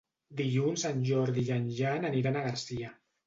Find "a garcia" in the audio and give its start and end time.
2.41-2.93